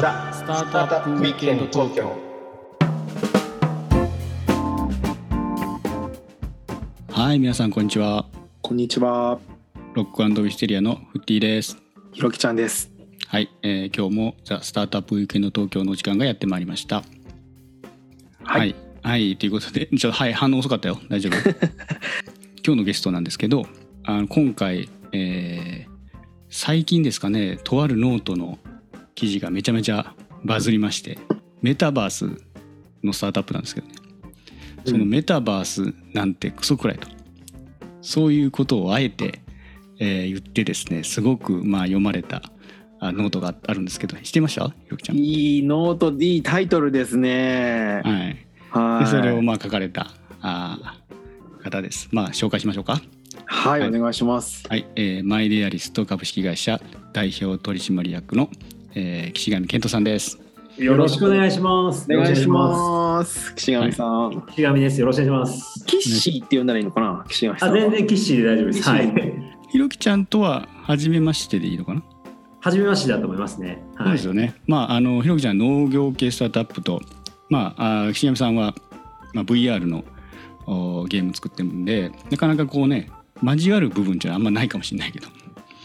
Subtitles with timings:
[0.00, 2.16] ザ・スタートアップウィークエンド東京
[7.12, 8.26] はい、皆さんこんにちは。
[8.60, 9.38] こんにちは、
[9.94, 11.80] ロックウィステリアのフッティです。
[12.10, 12.90] ひろきちゃんです。
[13.28, 17.04] はい、えー今日もザ・スタートアップウィークエンド東京のお時間がやってまいりました。
[18.42, 20.98] はいはい、はいということで、 ちょっとはい反応遅かったよ。
[21.08, 21.36] 大丈夫。
[22.66, 23.64] 今日のゲストなんですけど、
[24.02, 25.94] あの今回、えー
[26.56, 28.60] 最近ですかね、とあるノートの
[29.14, 30.14] 記事がめちゃめちゃ
[30.44, 31.18] バズりまして、
[31.62, 32.42] メタバース
[33.02, 33.94] のスタートアップなんですけどね。
[34.86, 37.08] そのメタバースなんてクソくらえと。
[38.02, 39.40] そういうことをあえて、
[39.98, 42.42] えー言ってですねすごくまあ読まれた
[43.00, 44.68] あノートがあるんですけど知ってました？
[44.68, 45.16] ひろきちゃん。
[45.16, 48.02] いい note、いいタイトルですね。
[48.04, 49.04] はい、はい。
[49.04, 50.08] でそれをまあ書かれた
[50.42, 52.08] あー方です。
[52.12, 53.00] まあ紹介しましょうか。
[53.46, 54.66] はい、はいお願いします。
[54.68, 56.80] はい、えーマイデアリスト株式会社
[57.12, 58.50] 代表取締役の、
[58.94, 60.38] えー岸上健人さんです。
[60.78, 62.06] よろしくお願いします。
[62.12, 62.48] お願いしす。
[62.48, 63.54] ます。
[63.54, 64.44] 岸上さん。
[64.50, 65.00] 岸上です。
[65.00, 65.84] よろしくお願いします。
[65.86, 67.80] キッシーって呼んだらいいのかな、岸上さんあ、は。
[67.80, 68.82] 全然キッシーで大丈夫です。
[68.88, 69.12] はい。
[69.70, 72.02] ひろきちゃんとは初めましてでいいのかな？
[72.60, 73.82] 初めましてだと思いますね。
[73.96, 74.16] そうはい。
[74.16, 74.54] ですよね。
[74.66, 77.00] まああのひろきちゃんは農業系スタートアップと、
[77.48, 78.74] まああー岸上さんは、
[79.32, 80.04] まあ、VR の
[80.66, 83.10] おゲーム作ってるんでなかなかこうね
[83.42, 85.28] 交わる部分っていうのはあんまないかもしれないけど。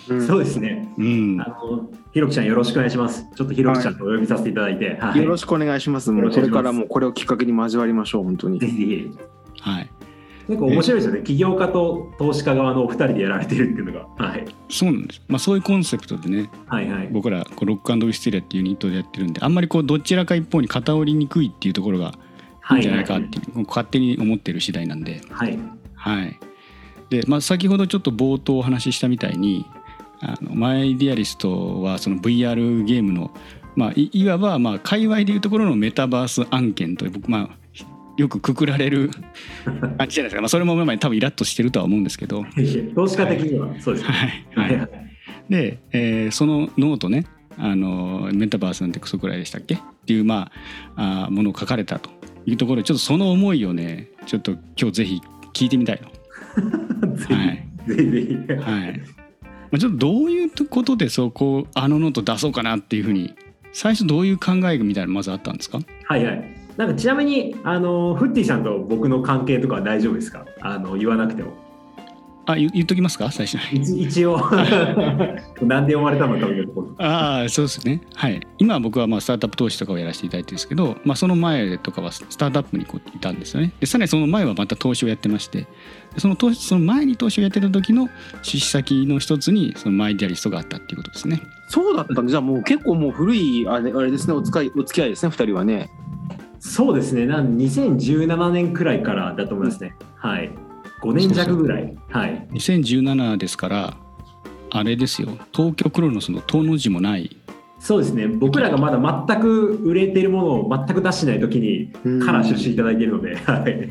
[0.10, 0.94] うんそうですね。
[0.98, 1.48] うんあ。
[1.48, 3.26] の、ひろきちゃんよろしくお願いします。
[3.36, 4.98] ちょっとひろきちゃんとお呼びさせていただいて。
[5.00, 5.22] はい。
[5.22, 6.12] よろしくお願いします。
[6.12, 8.68] もうこれからもこれをきっかけに交わりましょう、本当にぜ。
[8.68, 9.12] ひぜひ。
[9.62, 9.90] はい。
[10.50, 11.22] なんか面白いですよね。
[11.22, 14.08] 起業家と投資家側のお二人でやられてるっていうのが。
[14.18, 14.46] はい。
[14.68, 15.22] そうなんです。
[15.28, 17.10] まあそういうコンセプトでね、はいはい。
[17.12, 22.14] 僕らこうロックウィステリアっていうユニットでやってるんで、あんまりこうどちらか一方に偏りにくいっていうところが
[22.72, 25.60] いいんじゃないかっていう、こう勝手に思ってる次第なんで、はい。
[25.94, 26.40] はい。
[27.12, 29.68] で、まあ先ほどちょっと冒頭お話ししたみたいに、
[30.22, 33.32] あの MyDearest はその VR ゲームの
[33.76, 37.60] まあいいわばまあ界隈でいうところのメタバース案件と僕まあ
[38.18, 39.12] よくくくられる
[39.98, 40.42] 感じじゃないですか。
[40.42, 42.44] まあそれもまあ多分イラッとしてるとは思うんですけど、
[42.96, 44.46] 投資家的にはそうですね。
[44.56, 44.90] はいはいはい。
[45.50, 47.26] で、えーそのノートね
[47.58, 49.76] あのメタバースなんてクソくらえでしたっけ？
[49.76, 50.52] っていう、ま
[50.96, 52.10] あ、あーものを書かれたと
[52.46, 55.22] いうところでちょっとその思いをねちょっと今日ぜひ
[55.54, 57.16] 聞いてみたいの。
[57.16, 58.52] ぜはいひぜひぜひ。
[58.54, 58.94] はいまあ、
[59.78, 63.36] ちょっとどういうことでそこあのノート出そうかなっていうふうに
[63.72, 65.80] 最初どういう考えみたいなのまずあったんですか？
[66.06, 66.56] はいはい。
[66.78, 70.46] なんかちなみにあのフッティさんと僕の関係とかは大丈夫ですか？
[70.62, 71.54] あの言わなくても。
[72.52, 73.32] あ言言っときますか？
[73.32, 73.82] 最初に。
[73.82, 74.38] 一一応
[75.62, 76.96] なんで読まれたのかみたいなところ。
[76.98, 85.68] ああそうですねはい今僕はまあスタートアップ投資とかをやらせていただいてるんですけど、まあ、その前とかはスタートアップにこういたんですよねでさらにその前はまた投資をやってまして
[86.14, 88.10] でその投資その前に投資をやってた時の
[88.42, 95.90] 出資先の一つにそのマイディアリストがあったっていうことですねそうだったんで、じゃあもう結構もう古いあれあれですね、お付き合いお付き合いですね、二人はね。
[96.60, 97.26] そうですね。
[97.26, 99.96] なん2017年くらいからだと思いますね。
[100.16, 100.52] はい。
[101.02, 101.96] 5年弱ぐらい。
[102.10, 102.48] はい。
[102.52, 103.98] 2017ですから
[104.72, 107.36] あれですよ東京クロノスの「東の字もない
[107.80, 108.28] そうですね。
[108.28, 113.90] 僕らがまだ全く売れているものを全く出してない時にうんから出資いただいているので、はい。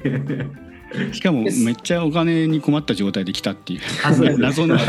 [1.14, 4.76] しかもめっちゃお金に困った状態で来たっていうあそうです謎の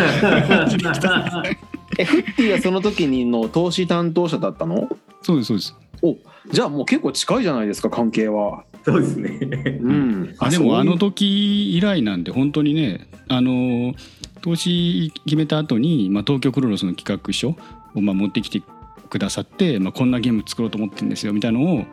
[1.98, 4.88] え、フッティはその時にの投資担当者だったの？
[5.22, 6.16] そうですそうですお
[6.52, 8.64] じゃあもう結構近いじゃないですか、関係は。
[8.84, 9.80] そうですね。
[9.82, 10.36] うん。
[10.40, 13.94] あでもあのと時以来なんで本当にねあの
[14.42, 17.56] 投資決めた後に、まあ、東京クロノスの企画書
[17.96, 18.62] をまあ持ってきて
[19.10, 21.86] くださって、まあ、こんなゲーム作ろうと思ってるんですよみたいなのを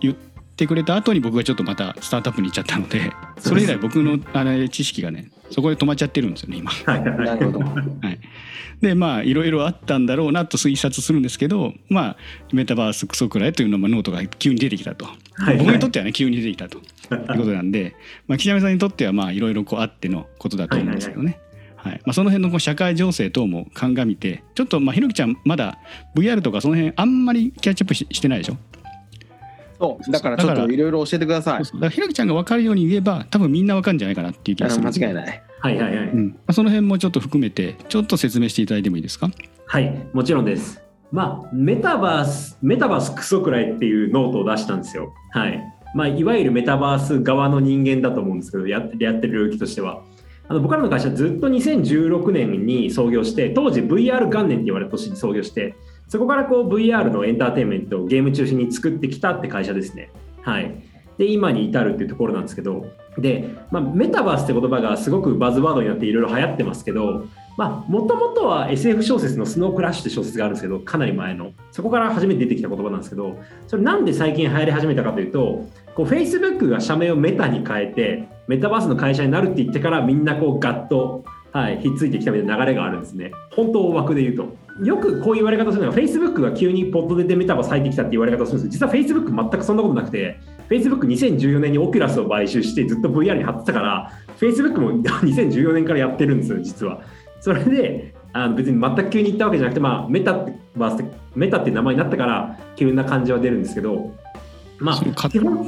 [0.00, 0.14] 言っ
[0.56, 6.70] てくれた後に僕がちょっとまたスタートアップに行っちゃったのでそれ以来僕のあれ知識がねそこで止まっちゃってるんですよね今。
[6.70, 7.18] はいはい。
[7.18, 7.60] なるほど。
[7.60, 7.74] は
[8.10, 8.18] い、
[8.80, 12.16] でまあいろいろあったんだろうなと推察するんですけどまあ
[12.52, 16.78] メタバースクソくらえというのもノートが急に出てきたと、はい僕にとってはね急に出てきたと。
[16.78, 16.80] い。
[16.80, 17.94] うことなんで、
[18.26, 21.38] まあ、岸上さんにとってはまあいろいろこうあってのことだと思うんですけどね。
[21.76, 25.78] はいまあ、その辺のこう社会情勢等も鑑みてちょっとまあひろきちゃんまだ
[26.16, 28.56] VR とかその辺あんまりキャッチアップししてないでしょ？
[29.78, 35.42] そう、だからちょっだからといろいろ教えてくださいだからひろきちゃんが分かるように言えば多分みんな分かるんじゃないかなっていう気がする間違いない。
[35.60, 36.08] はいはいはい。
[36.08, 39.30] うんまあ、その辺もちょっと含めてちょっと説明していただいてもいいですか？
[39.66, 40.82] はい、もちろんです。
[41.12, 45.12] まあ、メタバース、メタバースクソくらえっていうノートを出したんですよ。
[45.30, 45.62] はい。
[45.94, 50.02] まあ、いわゆるメタバース側の人間だと思うんですけど、やってやってる領域としては。
[50.48, 55.74] あの僕らの会社ずっと2016年に創業して、当時 VR 元年って言われた年に創業して、
[56.08, 60.10] そこからこう VR のエンターテインメントをゲーム中心に作ってきたって会社ですね。
[60.42, 60.74] はい。
[61.18, 62.86] で、今に至るっていうところなんですけど、
[63.18, 67.26] で、まあ、メタバースって言葉がすごくバズワードになっていろいろ流行ってますけど、
[67.56, 71.52] もともとは SF 小説のスノークラッシュって小説があるんですけど、かなり前の。
[71.72, 83.32] そこから初めて出てきた言葉なんですけど、それなんで最近流行り始めたかというと、こう Facebook が社名をメタに変えて、メタバースの会社になるって言ってからみんなこうガッと、はい、ひっついてきたみたいな流れがあるんですね。
[83.52, 84.65] 本当大枠で言うと。
[84.82, 90.38] よくこういう言われ方するのが、Facebook が急にポッドでメタバー咲いてきたって言われ方をするんです実は Facebook 全くそんなことなくて、
[90.68, 97.00] Facebook2014 年にオキュラスを買収してずっと VR に貼ってたから、Facebook も 2014年からやってるんですよ、実は。
[97.40, 100.34] それであの別に全く急に言ったわけじゃなくて、まあ、メタ
[100.76, 104.12] バースってメタって名前になったから急な感じは出るんですけど
[104.78, 105.00] まあ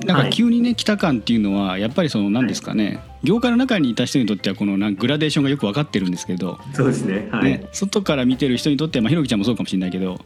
[0.06, 0.26] なんはい。
[0.26, 7.28] か急にね来た感っていうのはやっぱりその何ですかね、業界の中にいた人にとってはこのなグラデーションがよく分かってるんですけど、そうですね。
[7.32, 10.18] はい、ね、外から見てる人にとっては、まあ、ひろきちゃんもそうかもしれないけど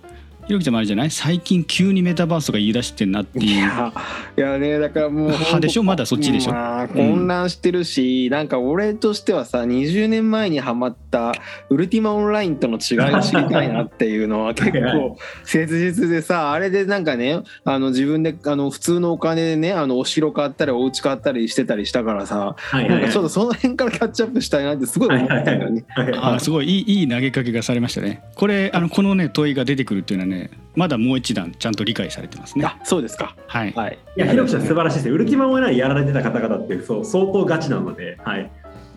[0.46, 1.10] ひろきちゃんもあれじゃない？
[1.12, 3.60] 最近急にメタバースとか言い出してんなっていいう。
[3.60, 3.92] や
[4.36, 5.84] いやねだからもう 派でしょ？
[5.84, 6.52] まだそっちでしょ？
[6.52, 11.32] まあ混乱してるし、なんか俺としてはさ20年前にハマった
[11.68, 25.84] ウルティマオンラインとの違いを知りたいなっていうのは結構切実でさあれでなんかねあの自分であの普通のお金でねあのお城買ったりお家買ったりしてたりしたからさはいはいはいなんかちょっとその辺からキャッチアップしたいなってすごい思ったんだよね。
[25.90, 28.22] はいあすごいいいいい投げかけがされましたね。
[28.34, 32.64] これあのこのね問いが出てくるっていうのはねまだもう一段ちゃんと理解されてますね。
[32.64, 33.36] あそうですか。
[33.46, 33.72] はい。
[33.72, 33.98] はい。
[34.16, 35.14] いや、ひろきさん素晴らしいですよ。
[35.14, 38.50] ウルティマオンラインやられてた方々ってそう相当ガチなので、はい。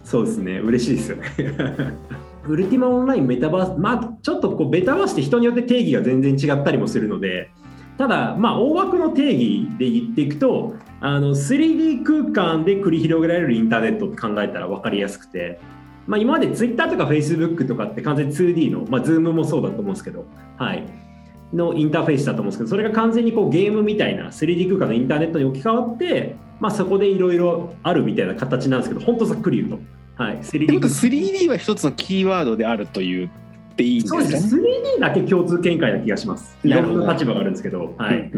[0.05, 0.59] そうですね。
[0.59, 1.23] 嬉しいですよね。
[2.47, 7.49] ウルティマオンラインメタバース、まあ、ちょっとこうメタバースって人によって定義が全然違ったりもするので、
[7.97, 15.59] ただ、まあ、大枠の定義で言っていくと、あの 3D 空間で繰り広げられるインターネットって考えたら分かりやすくて、
[16.05, 20.25] まあ、今まで Twitter とか Facebook とかって完全に 2D の、まあ、Zoom もそうだと思うんですけど、
[20.57, 20.83] はい、
[21.53, 29.69] のインターフェースだと思うんですけどそれが完全にこうゲームみたいな 3D 空間のインターネットに置き換わって、まあ、そこでいろいろあるみたいな形なんですけど本当ざっくり言う
[30.17, 34.23] と、はい、って 3D こと空間 3D は一つのキーワードであると言っていいんですかね。
[34.25, 36.57] そうです 3D だけ共通見解な気がします。
[36.63, 38.31] いろんな立場があるんですけど、はい、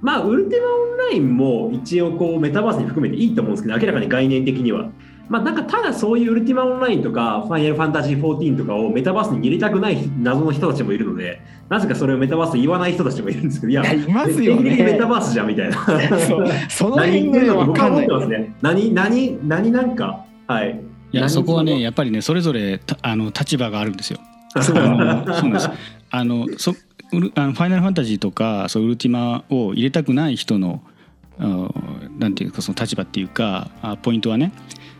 [0.00, 4.90] まあウルティマオンラインも一応こうメタバースに含めていいと思うんですけど明らかに概念的には。
[5.28, 14.76] まあ、なんかただそういうウルティマオンラインとかファイナルファンタジー14とかをメタバースに入れたくない謎の人たちもいるのでなぜかそれをメタバースと言わない人たちもいるんですけどいやいやいますよね。
[14.76, 15.76] メタバースじゃんみたいな。
[16.68, 18.06] その何辺が分かんない。
[18.06, 18.54] 思ってますね。
[18.60, 20.80] 何何何なんかはい。
[21.12, 24.18] いや何そこはねやっぱりねそれぞれたあの立場があるんですよ。
[24.60, 25.70] そうあのそうなんです。
[26.10, 26.74] あのそ
[27.12, 30.82] ウルあのファイナルファンタジーとかそうウルティマを入れたくない人の
[31.38, 31.68] あ
[32.18, 34.52] なんていうかその立場っていうかあポイントはね、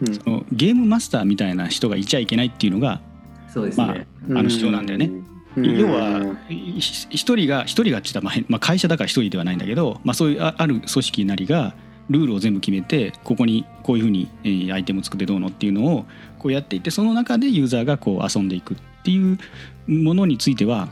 [0.06, 0.14] うん。
[0.14, 3.00] そのゲームマスターみたいな人がいちゃいけないっていうのが
[3.48, 5.10] そうですね、あの主張なんだよね。
[5.56, 5.78] うん。
[5.78, 11.74] 要は一人が一人がって言ったらまあ変まあ会社だから一人ではないんだけど、まあ、そういうあある組織なりが
[12.10, 16.04] ルールを全部決めてここにこういうふうに、えーアイテムを作ってどうのっていうのを
[16.38, 19.38] こうやっていってその中でユーザーがこう遊んでいくっていう
[19.86, 20.88] ものについては、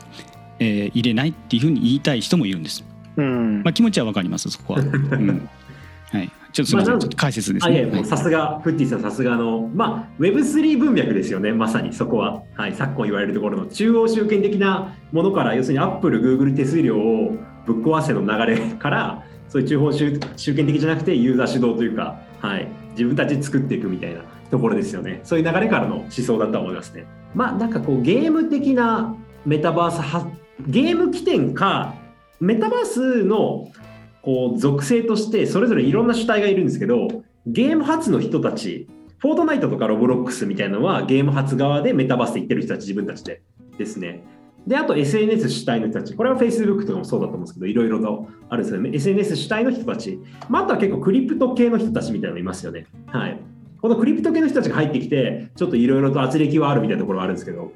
[0.58, 2.84] えー入れないっていうふうに言いたい人もいるんです。
[3.16, 3.62] うん。
[3.62, 4.80] まあ、気持ちはわかりますそこは。
[4.80, 5.48] うん。
[6.10, 8.04] はい、ちょっとまあちょっと解説ですね。
[8.04, 11.52] さすがフッティさんさすがのまあ Web3 文脈ですよね。
[11.52, 11.92] まさに。
[11.92, 25.20] そこは、はい、昨今言われるところの中央集権的なものから要するに Apple、Google 手数料をぶっ壊せの流れからそういう中央集集権的じゃなくてユーザー主導というか、はい、自分たちで作っていくみたいなところですよね。
[25.24, 27.06] そういう流れからの思想だとは思いますね。
[27.34, 29.14] まあなんかこうゲーム的な
[29.46, 30.30] メタバースは
[30.66, 31.94] ゲーム起点か
[32.40, 33.68] メタバースの
[34.22, 37.08] こう属性としてそれぞれいろんな主体がいるんですけど
[37.46, 38.88] ゲーム発の人たち
[39.18, 43.40] フォートナイトとかロブロックスみたいなのはゲーム発側でメタバースで行ってる人たち自分たちで。
[43.78, 44.24] ですね。
[44.66, 46.14] であと SNS 主体の人たち。
[46.14, 48.90] これは Facebook とかもそうだと思うんですけどいろいろとあるんですよね。
[48.92, 52.86] SNS 主体の人たち、まあ、あとは結構クリプト系の人たちみたいなのいますよね。
[53.06, 53.38] はい。
[53.80, 57.72] このクリプト系の人たちが入ってきてちょっといろいろと圧力はあるみたいなところはあるんですけど。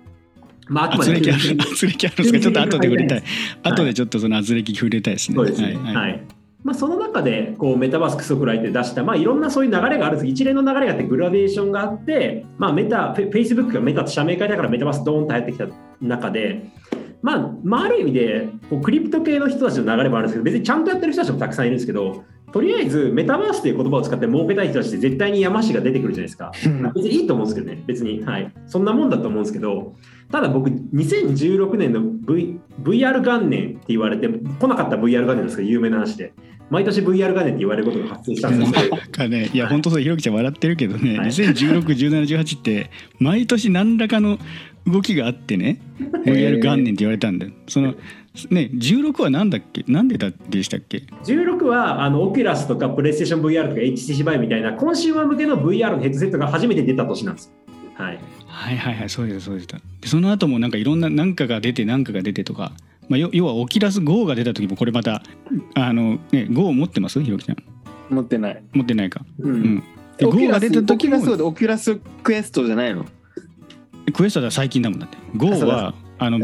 [0.68, 3.22] まああくまで圧力ある圧力あるんですかちょっと後で触れたい。
[3.62, 5.36] 後でちょっとその圧力触れたいですね。
[5.36, 5.76] そうですね。
[5.76, 5.94] はい。
[5.94, 6.22] はい。
[6.66, 10.26] はいまあ、その中でこうメタバースクソクライって出した、まあ、いろんなそういう流れがあるんです。
[10.26, 15.66] 一連の流れがあってグラデーションがあって、まあ、メタフェイスブックがメタと社名変えだからメタバースドーンと入ってきた
[16.00, 16.66] 中で、
[17.22, 26.52] まあ、まあ、ある意味でこうクリプト系の人たちの流れもあるんですけど別にちゃんとやってる人たちもたくさんいるんですけどとりあえずメタバースという言葉を使って儲けたい人たちって絶対に山師が出てくるじゃないですか。
[26.94, 29.94] 別にいいと思うんですけどね、別に、はい、そんなもんだと思うんですけど、
[30.30, 36.32] ただ僕、2016年の、v、VR 元年って言われて、来なかった VR 元年ですけど、有名な話で、
[36.70, 44.38] 毎年 VR 元年って言われることが発生したんですけど、 なんかね、いや本当そうひろきちゃん笑ってるけどね、はい2016、17、18って毎年何らかの
[44.86, 45.80] 動きがあってね、
[46.24, 47.52] VR 元年って言われたんだよ。
[47.68, 47.94] その
[48.50, 57.52] ね16はなんだっけ、なんでだでしたっけ？16はあのオキュラスとかプレイステーション VR とか HTC バイみたいなコンシューマー向けの VR のヘッドセットが初めて出た年なんです。
[57.94, 58.18] はい。
[58.46, 62.72] はいはいはいそうですそうですでその後もなんかいろんな何かが出て何かが出てとか、
[63.08, 65.22] まあ、よ要はオキラス GO が出た時もこれまた
[65.74, 67.22] あのね Go 持ってます？
[67.22, 67.56] ひろきちゃん
[68.10, 68.62] 持ってない。
[68.72, 69.82] 持ってないかううんん
[70.16, 73.04] でオ GO が出た時も Oculus Quest じゃないの？
[74.12, 76.38] Quest は最近だもんだって GO あそうはあの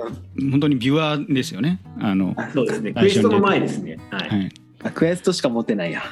[0.50, 2.92] 本当にビューアーですよねあのそうですね。
[2.94, 3.98] あ Quest の前ですね。
[4.10, 4.28] はい。
[4.28, 4.52] はい
[4.84, 6.02] あ Quest しか持ってないや。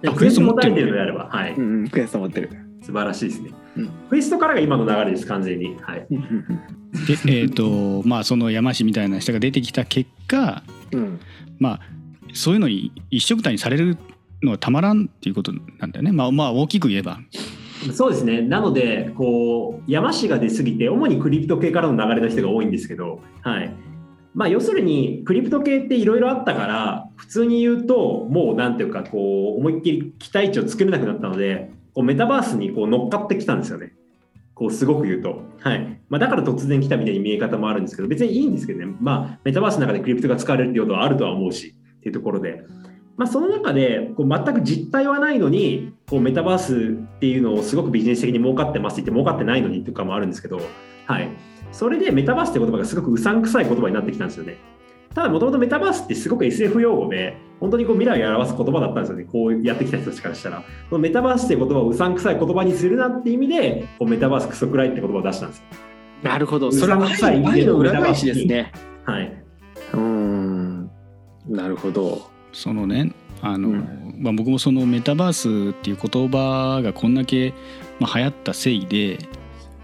[0.00, 1.54] で Quest 持たれてるのであれば、はい。
[1.54, 2.50] うんうん、 Quest 持ってる。
[2.80, 3.50] 素晴らしいですね。
[3.76, 5.76] うん Quest からが今の流れです、完全に。
[5.80, 6.06] はい。
[7.24, 11.20] でえっ、とまあその山師みたいな人が出てきた結果うん。
[11.58, 11.80] まあ
[12.32, 13.98] そういうのに一緒くたにされる
[14.42, 17.18] のはたまらんっていうことなんだよねまあまあ大きく言えば
[17.92, 18.40] そうですね。
[18.42, 23.72] なので、こう、山氏が出すぎて、主にクリプト系からの流れの人が多いんですけど、はい。
[24.34, 33.94] まあ、要するに、クリプト系っていろいろあったから、普通に言うと、もうなんていうか、こう、思いっきり期待値を作れなくなったので、こうメタバースにこう乗っかってきたんですよね。
[34.54, 35.40] こう、すごく言うと。
[35.60, 36.00] はい。
[36.10, 38.94] まあ、だから突然来たみたいに見え方もあるんですけど、別にいいんですけどね。
[39.00, 42.64] まあ、メタバースの中でクリプトが使われるっていうことはあるとは思うし、っていうところで。
[43.16, 50.60] まあ、その中でこう全く実態はないのにこうメタバースっていうのをすごくビジネス的に儲かってますって言って儲かってないのにとかもあるんですけど、
[51.06, 51.30] はい、
[51.72, 54.58] それでメタバースって言葉がすごくうさんくさい言葉になってきたんですよね。
[55.16, 65.64] ただもともとメタバースってすごく SF 用語で本当にこう未来を表す言葉だったんですよねこうやってきた人たちからしたらこのメタバースって言葉をうさんくさい言葉にするなって意味でこうメタバースクソくらいって言葉を出したんですよ。
[66.22, 66.70] なるほど。
[66.70, 68.72] それは愛の裏返しですね。
[69.04, 69.42] はい、
[69.94, 70.90] うーん。
[71.48, 72.30] なるほど。
[72.52, 77.54] そのねあの、うんまあ、僕もそのメタバースっていう言葉がこんだけ、
[78.00, 79.18] まあ、流行ったせいで、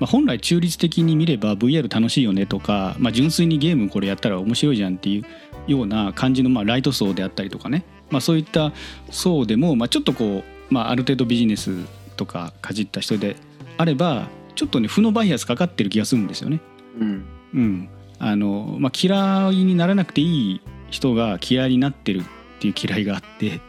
[0.03, 8.73] まあ、本来中立的に見れば VR 楽しいよねとか、まあ、純粋にゲームこれやったら面白いじゃんっていうような感じの、まあ、ライト層であったりとかね、まあ、そういった
[9.13, 13.37] 層でも、まあ、ちょっとこう、まあ、ある程度ビジネスとかかじった人で
[13.79, 16.61] あればちょっとね負のバイアスかかってる気がするんですよね。
[16.99, 17.25] うん。
[17.55, 22.25] うんあのまあ、嫌いにならなくていい人が嫌いになってるっ
[22.59, 23.61] ていう嫌いがあって、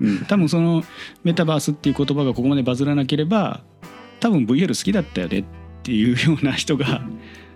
[0.00, 0.82] うん、多分その
[1.22, 3.60] メタバースっていう言葉がここまでバズらなければ
[4.22, 5.44] 多分 VR 好きだったよねっ
[5.82, 7.02] ていうような人が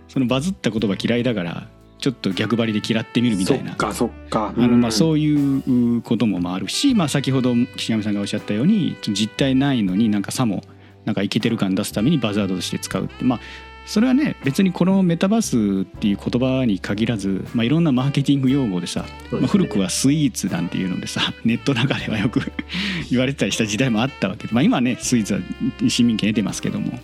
[0.09, 1.69] そのバズった言葉嫌いだから
[1.99, 3.71] ちょっと逆張りで嫌ってみるみたいな。
[3.71, 4.53] そっかそっか。
[4.57, 10.65] あのまあうそういうこともまああるし、まあ、先ほど岸上さんがおっしゃったように実態ないのになんかさも
[11.05, 13.25] なんかイケてる感出すためにバズワードとして使うって。
[13.25, 13.41] まあ
[13.87, 22.53] それはね別にこのメタバースっていう言葉に限らず、まあ、いろんなマーケティング用語でさ、ねまあ、古くはスイーツなんていうのでさ ネットの中ではよく
[23.11, 25.41] 言われてたりした時代もあったわけで、まあ、今はねスイーツは
[25.89, 26.99] 市民権得てますけども、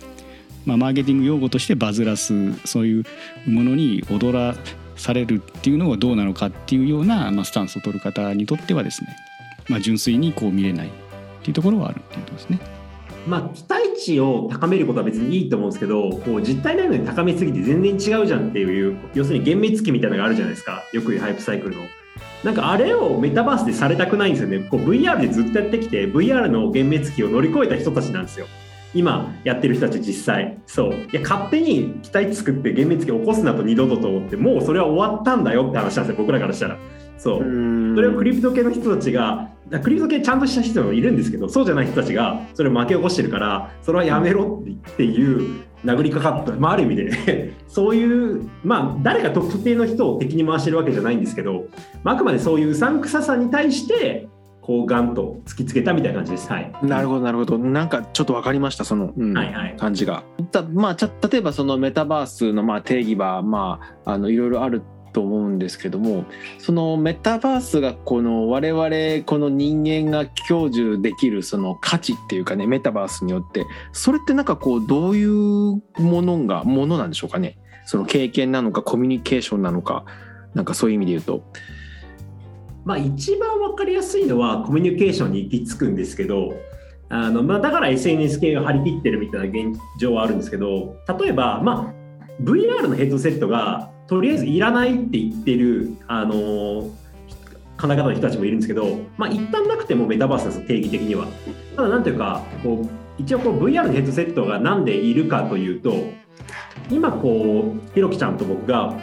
[0.65, 3.05] まあ、マーケティング用語としてバズらすそういう
[3.47, 4.55] ものに踊ら
[4.97, 9.15] されるっていうのがどうなのかっていうような、まあ、スタンスを取る方にとってはですね、
[9.69, 10.89] まあ、純粋にこう見れないっ
[11.43, 12.82] ていうところはあるっていうことですね。
[13.27, 21.83] まあ、期待値を高めることは別にいいと思うんですけどこう実態ないのに高めすぎて全然違うじゃんっていう要するに厳密期みたいなのがあるじゃないですかよく言うハイプサイクルの。
[22.43, 24.67] なんかあれをメタバースでされたくないんですよね。
[24.69, 28.47] こう VR でずっとやってきて VR の厳密期を乗り越えた人たちなんですよ。
[28.93, 36.77] 今やってる人たち実際そういや勝手に期待値作って厳密期を起こすなと二度とと思ってもうそれは終わったんだよって話なんですよ僕らからしたら
[37.17, 37.43] そう。
[37.43, 37.95] うん。
[37.95, 39.49] それをクリプト系の人たちが
[39.81, 47.53] クリプト系ちゃんとした人もいるんですけどそうじゃない人たちがそれを巻き起こしてるからそれはやめろっていう殴りかかった、まあ、ある意味で。
[47.67, 51.65] そういうまあ誰が特定の人を敵に回してるわけじゃないんですけど、
[52.03, 54.27] まあ、あくまでそういううさんくささに対して
[54.61, 56.49] こうガンと突きつけたみたいな感じです。
[56.49, 57.57] はい、なるほどなるほど。
[57.57, 59.75] なんかちょっとわかりましたその、うんはいはい。
[59.77, 60.23] 感じが。
[60.51, 66.25] たまあちゃ例えばそのメタバースのまあ定義はまああのいろいろあると思うんですけども
[66.57, 77.57] そのメタバースがこの我々この人間が享受できるその価値っていうかねメタバースによってそれってなんかこうどういうものがものなんでしょうかね？
[77.85, 80.05] その経験なのかコミュニケーションなのか
[80.53, 81.43] なんかそういう意味で言うと。
[82.85, 86.53] まあ、一番分かりやすいのはコミュニケーションに行き着くんですけど
[87.07, 96.33] あの、まあ、だから SNS 系が張り切ってるみたいな現状はあるんですけど例えば、まあ、VR のヘッドセットがとりあえずいらないって言ってるあの
[97.77, 101.27] 考え方の人たちもいるんですけど、まあ、一旦なくてもメタバースです定義的には。
[101.75, 102.89] ただなんていうかこう
[103.21, 105.93] 一応こう VR のヘッドセットがなんでいるかというと
[106.89, 108.99] 今こうひろきちゃんと僕が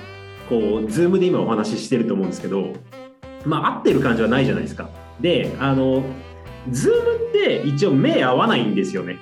[0.49, 2.73] こう Zoom で今お話ししてると思うんですけど
[3.45, 4.89] まあ、会ってる感じはないじゃないですか。
[5.21, 6.03] で、あの、
[6.71, 9.19] Zoom って一応目合わないんですよね。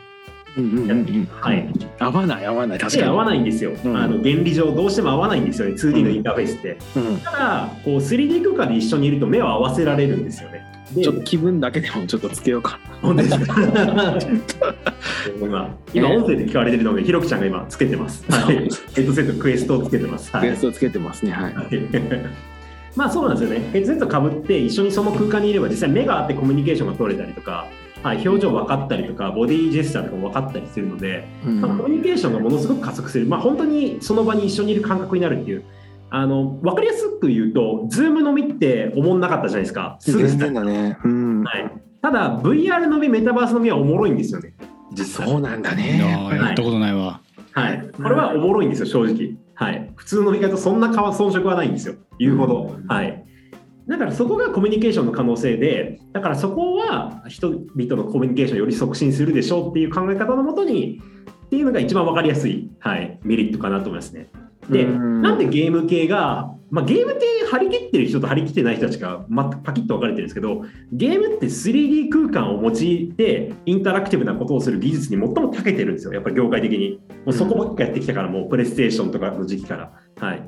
[0.56, 1.68] うんうんうんうんはい。
[1.98, 3.02] 合わない合わない確かに。
[3.04, 3.72] 目合わないんですよ。
[3.84, 5.74] うんあの原理上どうしても合わないんですよね。
[5.74, 6.78] 2D のインターフェースって。
[6.96, 10.64] うんただ、こう 3D 空間で一緒にいると目を合わせられるんですよね。
[10.94, 12.78] でちょっと気分だけでもちょっとつけようか。
[13.02, 13.54] 本当ですか
[15.40, 18.24] 今、今音声で聞かれてるので、ひろきちゃんが今つけてます。
[18.30, 18.56] はい。
[18.56, 20.34] ヘッドセットクエストをつけてます。
[20.34, 20.56] はいベー。
[20.56, 21.54] スをつけてますねはい
[22.96, 23.68] まあそうなんですよね。
[23.72, 27.66] ヘッドセットかぶって一緒にその空間にいれば実際目があってコミュニケーションが取れたりとか、
[28.02, 31.60] はい、表情分かったりとかボディジェスチャーとかも分かったりするので、うん。
[31.60, 35.64] まあ、コミュニケーションがものすごく加速する、まあ、本当にその場に一緒にいる感覚になるっていう。
[36.10, 39.98] あの分かりやすく言うと、ズーム飲みって思んなかったじゃないですか。
[40.00, 40.96] すぐ全然だね。
[41.04, 41.42] うん。
[41.42, 44.54] はい、ただ、VR 飲み、メタバース飲みはおもろいんですよね、
[44.92, 45.28] 実際。
[45.28, 47.20] そうなんだいねやったことないわ。
[47.52, 49.36] はい、これはおもろいんですよ、正直。
[49.54, 52.76] はい、普通の飲み会とそんな変わ遜色はないんですよ、言うほど。
[52.88, 53.24] はい、
[53.88, 61.00] だからそこがコミュニケーションの可能性で、だからそこは人々のコミュニケーションをより促進するでしょうっていう考え方のもとに、
[61.46, 64.28] っていうのが一番分かりやすい、はい、メリットかなと思いますね。
[64.68, 77.00] で、うんなんでゲーム系が、まあ、ゲームって張り切ってる人と張り切ってない人たちが、ま、パキッと分かれてるんですけど、ゲームって 3D 空間を用いてインタラクティブなことをする技術に最も長けてるんですよ、やっぱり業界的に。
[77.24, 79.92] もうそこばっかやってきたから、もうプレイステーションとかの時期から。
[80.18, 80.42] はい。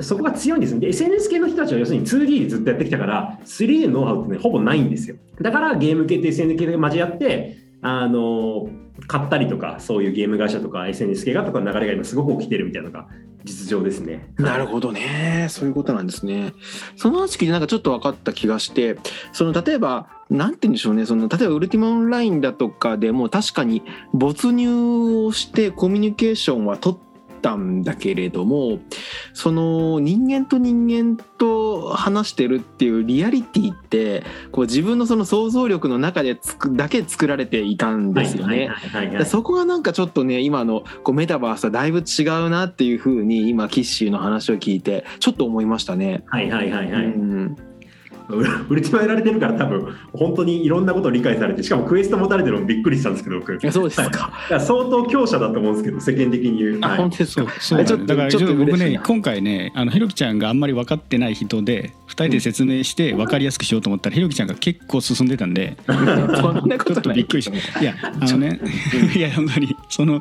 [0.00, 0.78] そこが強いんです。
[0.78, 5.16] で、SNS 系の人たちは要するに 2D でずっとやってきたから、3D のノウハウってね、ほぼないんですよ。
[5.40, 8.68] だからゲーム系と SNS 系が交わって、あの
[9.06, 13.08] 買ったりとか、そういうゲーム会社とか SNS 系がとか流れが今すごく起きてるみたいなのが
[13.44, 14.32] 実情ですね。
[14.36, 16.52] なるほどねそういうことなんですね
[16.96, 18.98] その話聞いてなんかちょっと分かった気がして
[19.32, 27.07] その例えばなんて言うんでしょうねその例えばウルティマオンラインだとかでも確かに没入をしてコミュニケーションは取って
[27.40, 28.80] たんだけれども
[29.32, 38.70] その人間と人間と話してるっていうリアリティってこう自分のその想像力の中でつくだけ作られていたんですよね。
[39.24, 46.24] そこがなんかちょっとね今のこうメタバースはだいぶ違うなっていうふうに今キッシーの話を聞いてちょっと思いましたね。
[46.26, 47.04] はいはいはいはい。
[47.04, 47.37] うん
[48.28, 53.52] ウルウルティマやられてるから多分本当にいろんなことを理解されてしかもクエスト持たれてるのもびっくりしたんですけど僕。
[53.54, 54.32] いやそうですか？
[54.60, 56.58] 相当強者だと思うんですけど世間的に。
[56.58, 56.98] 言う、あはい。
[56.98, 57.52] 本当ですか。
[57.60, 65.76] そうちょっとだからちょっと僕ね今回ねあのひろきちゃんがあんまり分かってない人で2人で説明して分かりやすくしようと思ったらひろきちゃんが結構進んでたんで。
[65.86, 65.92] そ
[66.52, 67.80] んなこちょっとびっくりした。
[67.80, 68.60] いやあのね
[69.16, 70.20] いや本当にその、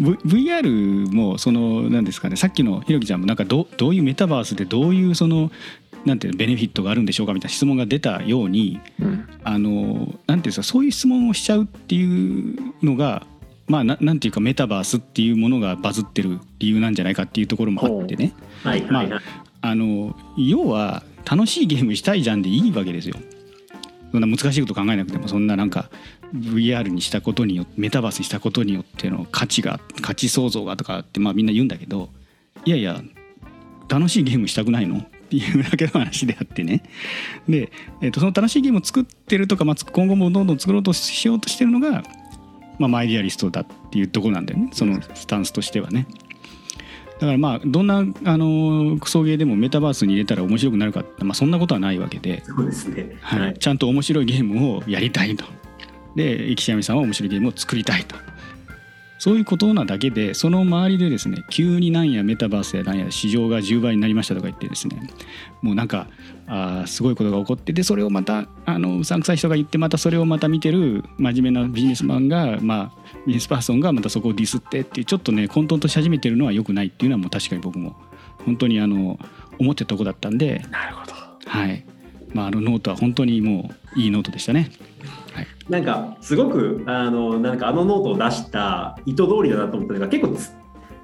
[0.00, 5.50] v、VR もそのなんですかねさっきのひろきちゃんもなんかどどういうメタバースでどういうその
[6.06, 9.28] なんていうのベネフィットがあるんでしょうかみたいな質問が出たようにうん。
[9.44, 13.26] あのなんていうんですかそういう質問をしちゃうっていうのが
[13.68, 18.32] まあななんていうかメタバースっていうものがバズってる理由なんじゃないかっていうところもあってね。
[18.62, 18.82] はい。
[18.86, 19.10] はい。
[19.10, 19.22] はい。
[19.60, 23.16] あの要は楽しいゲームしたいじゃんでいいわけですよ。
[24.12, 25.90] そんな難しいこと考えなくてもそんななんか
[26.32, 32.08] VR にしたことによってメタバースにしたことによっての価値が価値創造がとかってまあみんな言うんだけど
[32.64, 33.02] いやいや
[33.88, 35.04] 楽しいゲームしたくないの？
[35.26, 36.82] っていうだけの話であってね
[37.48, 42.04] で、えっとその楽しいゲームを作ってるとか、まあ、今後もどんどん作ろうとしようとしてるのが、
[42.78, 46.06] まあ、マイディアリストだっていうところなんだよねそのスタンスとしてはね。
[47.18, 55.44] だからまあどんなあのクソゲーでもメタバースに入れたら面白くなるかって、まあ、そんなことはないわけで、そうですねはいはいちゃんと面白いゲームをやりたいと。
[56.14, 58.16] で岸上さんは面白いゲームを作りたいと。
[59.26, 65.00] そういうことなだけでその周りでですね急になんやメタバースやなんや市場が10倍になりましたとか言ってですね
[65.62, 66.06] もうなんか
[66.46, 77.96] あーすごいことが起こってでそれをまたあのうさんくさい人が言ってまたそれをまた見てる真面目なビジネスマンがまあビジネスパーソンがまたそこをディスってっていうちょっとね混沌とし始めてるのは良くないっていうのはもう確かに僕も
[78.44, 79.18] 本当にあの
[79.58, 81.12] 思ってたとこだったんでなるほど。
[81.46, 81.84] はい
[82.36, 84.70] まああのノートは本当にもういいノートでしたね。
[85.32, 90.52] はいなんかすごくあのなんかあのノートを出した意図通りだなと思ったのが結構つ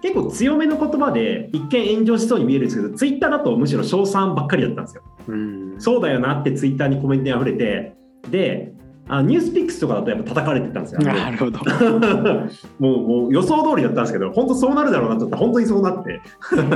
[0.02, 5.02] 結構強めの言葉で一見炎上しそうに見えるんですけどツイッターだとむしろ称賛ばっかりだったんですよ。
[5.28, 7.94] うんそうだよなってツイッターにコメントに溢れて
[8.30, 8.72] で
[9.08, 11.00] あ NewsPicks とかだとやっぱ叩かれてたんですよ。
[11.06, 11.58] なるほど。
[12.78, 16.20] もうもう予想通りだったんですけど本当そうなるだろうなと思ったら本当にそうなって
[16.52, 16.66] ちょっ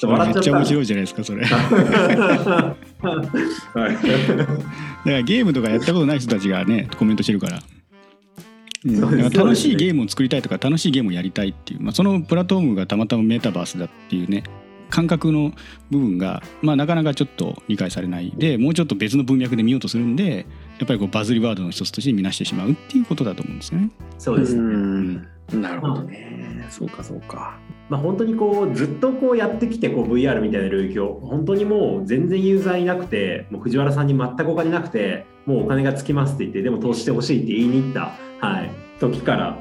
[0.00, 0.40] と笑っちゃった。
[0.40, 1.44] めっちゃ面白いじゃないですかそれ。
[3.04, 7.56] だかはいらゲームとかやったことない人たちがねコメントしてるから。
[7.56, 14.44] うんそうですだから楽しいゲームを作りたいとか楽しいゲームをやりたいっていう、まあ、そのプラットフォームがたまたまメタバースだっていうね
[14.90, 15.52] 感覚の
[15.90, 20.46] 部分が、まあ、なかなかちょっと理解されないでもうちょっと別の文脈で見ようとするんで
[20.78, 23.90] やっぱりこうバズりワードの一つとして見なしてしまうっていうことだと思うんですよね。
[24.18, 24.60] そうですね。
[24.60, 26.66] うんなるほどね。
[26.70, 27.58] そうかそうか。
[27.88, 38.12] まあ、本当にこうずっとこうやってきてこう VR みたいな領域を本当にもう全然ユーザーいなくてもう藤原さんに全くお金なくてもうお金がつきますって言ってでも投資してほしいって言いに行った、
[38.46, 39.58] はい、時から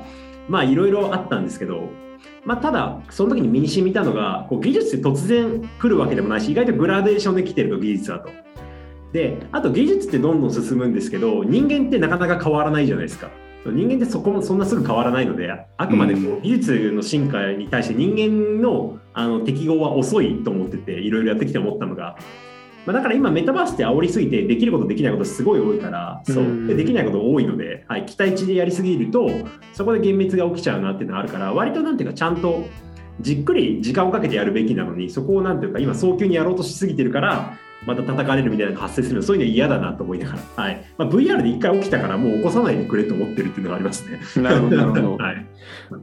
[0.47, 1.89] まあいろいろあったんですけど、
[2.45, 8.29] まあ、ただその時に身に染みたのがこう技術って突然来るわけでもないし意外とグラデーションで来てると技術だと。
[9.11, 13.29] であと技術ってどんどん進むんですけど人間ってなかなか変わらないじゃないですか
[13.65, 22.17] 人間ってそこもそんなすぐ変わらないのであくまでこう技術の進化に対して人間のあの適合は遅いと思ってていろいろやってきて思ったのが、
[22.85, 26.43] まあ、だから今メタバースって煽りすぎてできることできないことすごい多いからそう。
[26.43, 29.29] うんでできないこと多いので、はい、期待値でやりすぎると
[29.73, 32.65] そこで幻滅が起きちゃうなっていうのがあるから割となんていうかちゃんと
[33.21, 40.85] じっくり時間をかけてやるべきなのにそこをなんていうか今早急にやろうとしすぎてるからまた叩かれるみたいなのが発生するのそういうの嫌だなと思いながら、はい。
[40.97, 44.19] まあ、VR で一回起きたからもう起こさないでくれと思ってるっていうのがありますね。
[44.41, 45.15] なるほどなるほど。
[45.23, 45.45] はい、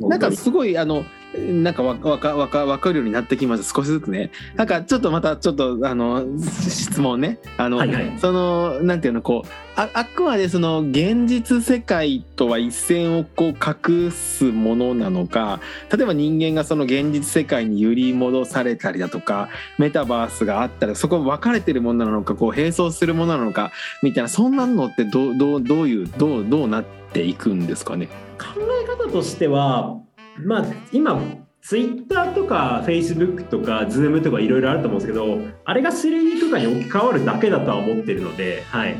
[0.00, 3.74] なんかすごいあのなんかわわかわかわかるようになってきました。
[3.74, 4.30] 少しずつね。
[4.56, 7.38] なんかちょっとまたちょっとあの質問ね。
[7.56, 8.12] あの、はいはい。
[8.18, 28.08] そのなんていうのこうああくまでその現実世界とは一線をこう隠すものなのか例えば人間がその現実世界に揺り戻されたりだとかメタバースがあったらそこ分かれてるものなのかこう並走するものなのかみたいなそんなのってどうどうどういうどうどうなっていくんですかね？
[28.38, 28.46] 考
[28.82, 29.98] え方としては、
[30.38, 31.20] まあ、今、
[31.62, 38.96] Twitter とかフェイスブックとか Zoom とかいろいろあると思うんですけど、あれが 3D 空間に置き換わるだけだとは思ってるので、はい。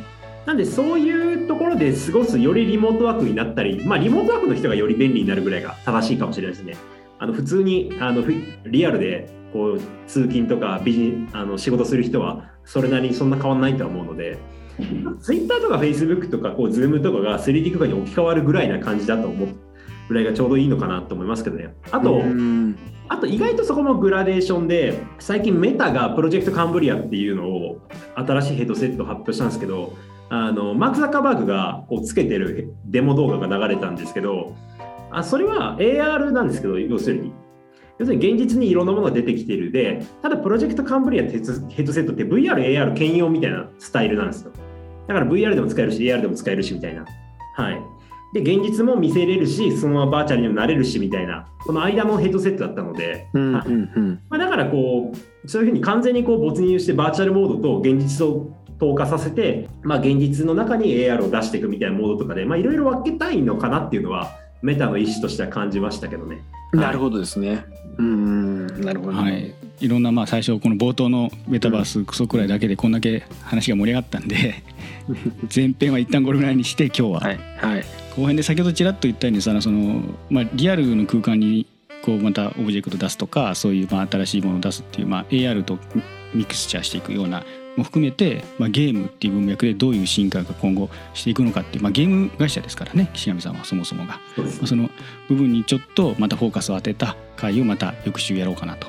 [0.47, 6.77] なんで、そういうところで過ごすよりリモートワークになったり、まあ、リモートワークの人がより便利になるぐらいが正しいかもしれないですね。
[7.19, 8.23] あの普通にあの
[8.65, 14.39] リアルでこう通勤とかビジあの仕事する人はそれなりにそんな変わらないと思うので、
[15.21, 19.49] Twitter とかフェイスブックとかこう Zoom とかが 3D 空間に置き換わるぐらいな感じだと思う
[20.09, 21.75] ぐらいがちょうどいいのかなと思いますけどね。
[21.91, 22.23] あと、
[23.09, 27.81] あと意外とそこもグラデーションで最近 Meta が Project Cambria っていうのを
[28.15, 29.93] 新しいヘッドセット発表したんですけど
[30.31, 34.55] あのマーク・ザッカーバーグがこうつけてるデモ動画が流れたんですけど
[35.11, 37.33] あそれは AR なんですけど要するに。
[37.99, 39.71] 要するに現実にいろんなものが出てきてる。
[39.71, 44.53] でただプロジェクトカンブリアヘッドセットって VR、AR 兼用みたいなスタイルなんですよ。
[45.07, 47.05] だから VR でも使えるし AR でも使えるしみたいな。
[47.57, 47.83] はい。
[48.33, 51.47] で現実も見せれるしそのままバーチャルにもなれるしみたいな。
[51.67, 53.75] この間のヘッドセットだったので、うんはいうん。
[53.75, 55.13] うんまあ、だからこ
[55.45, 66.43] うそういうふうに完全にこう没入してバーチャルモードと現実を透過させて、まあ、現実の中に AR を出していくみたいなモードとかでまあいろいろ分けたいのかなっていうのはメタの意思としては感じましたけどね。
[66.73, 67.65] なるほどですね。
[67.99, 74.63] うん、なるほど、はい、いろんなまあ最初この冒頭のメタバースクソくらいだけでこんだけ話が盛り上がったんで
[75.55, 77.21] 前編は一旦これぐらいにして今日は。
[77.21, 77.85] はい、はい、
[78.17, 81.67] 後編で先ほどちらっと言ったようにさその、まあ、リアルの空間に
[82.03, 85.79] こうまたオブジェクト出すとかそういうまあ新しいものを出すっていう、まあ、AR と
[86.35, 87.45] ミクスチャーしていくような
[87.77, 94.91] も含めて、まあ、ゲームっていう文脈でどういう進化が今後していくのかっていう、まあ、ゲーム会社ですからね岸上さんはそもそもが、まそうですあ、その
[95.29, 98.89] 部分にちょっとまたフォーカスを当てた回をまた翌週やろうかなと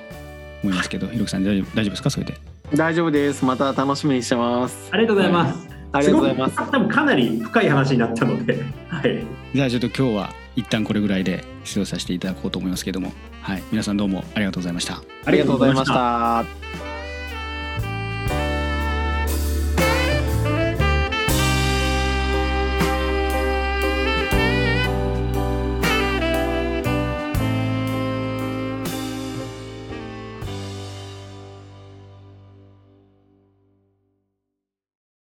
[0.64, 2.10] 思いますけどひろきさん大丈夫大丈夫ですか？
[2.10, 2.38] それで
[2.76, 3.44] 大丈夫です。
[3.44, 4.90] また楽しみにしてます。
[4.92, 5.68] ありがとうございます。
[5.92, 6.56] ありがとうございます。
[6.56, 16.91] 多分かなり深い話になったので、はい、じゃあちょっと今日は一旦これぐらいで出場させていただこうと思いますけどもはい皆さんどうもありがとうございましたありがとうございました。